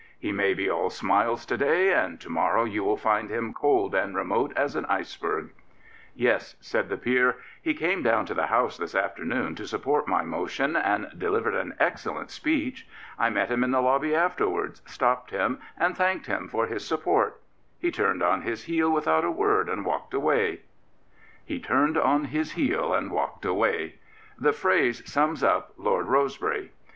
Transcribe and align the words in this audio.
He 0.17 0.31
may 0.31 0.55
be 0.55 0.67
all 0.67 0.89
smiles 0.89 1.45
to 1.45 1.55
day 1.57 1.93
and 1.93 2.19
to 2.21 2.27
morrow 2.31 2.63
you 2.63 2.83
will 2.83 2.97
find 2.97 3.29
him 3.29 3.53
cold 3.53 3.93
and 3.93 4.15
remote 4.15 4.51
as 4.57 4.75
an 4.75 4.85
iceberg. 4.87 5.51
Yes, 6.15 6.55
said 6.59 6.89
the 6.89 6.97
Peer," 6.97 7.35
he 7.61 7.75
came 7.75 8.01
down 8.01 8.25
to 8.25 8.33
the 8.33 8.47
House 8.47 8.77
this 8.79 8.95
afternoon 8.95 9.53
to 9.53 9.67
support 9.67 10.07
my 10.07 10.23
motion, 10.23 10.75
and 10.75 11.11
delivered 11.19 11.53
an 11.53 11.75
excellent 11.79 12.31
speech. 12.31 12.87
I 13.19 13.29
met 13.29 13.51
him 13.51 13.63
in 13.63 13.69
the 13.69 13.79
lobby 13.79 14.15
after 14.15 14.49
wards, 14.49 14.81
stopped 14.87 15.29
him, 15.29 15.59
and 15.77 15.95
thanked 15.95 16.25
him 16.25 16.47
for 16.47 16.65
his 16.65 16.83
sup 16.83 17.03
port. 17.03 17.39
He 17.77 17.91
turned 17.91 18.23
on 18.23 18.41
his 18.41 18.63
heel 18.63 18.89
without 18.89 19.23
a 19.23 19.29
word 19.29 19.69
and 19.69 19.85
walked 19.85 20.15
away." 20.15 20.61
He 21.45 21.59
turned 21.59 21.95
on 21.95 22.23
his 22.23 22.53
heel 22.53 22.91
and 22.91 23.11
walked 23.11 23.45
away.*' 23.45 23.99
The 24.39 24.51
phrase 24.53 25.03
sums 25.07 25.43
up 25.43 25.73
Lord 25.77 26.07
Rosebery. 26.07 26.71